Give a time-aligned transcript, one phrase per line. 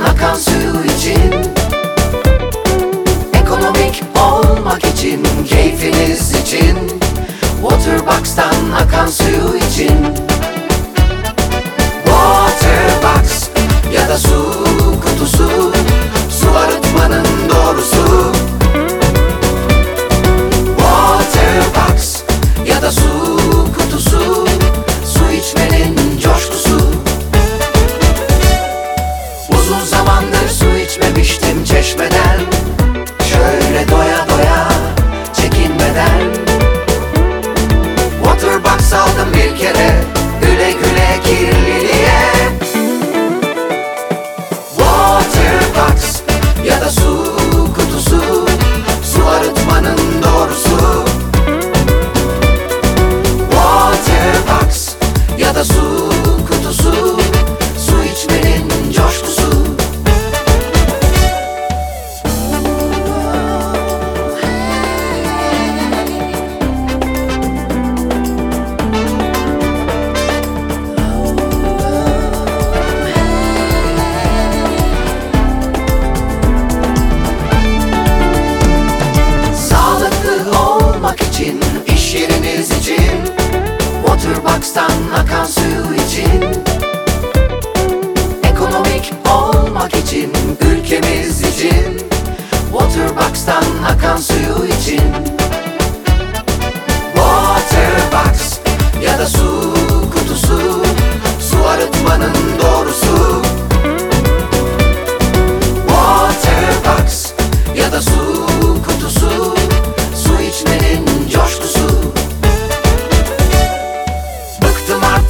[0.00, 1.34] akan suyu için.
[3.34, 6.76] Ekonomik olmak için, keyfiniz için.
[7.62, 9.21] Waterbox'tan akan su
[30.04, 32.38] zamandır su içmemiştim çeşmeden.
[33.32, 34.68] Şöyle doya doya
[35.34, 36.20] çekinmeden.
[38.24, 39.90] Waterbox aldım bir kere
[40.40, 41.61] güle güle kirli
[84.62, 86.40] Kazakstan akan suyu için
[88.46, 90.51] Ekonomik olmak için.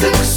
[0.02, 0.31] toxic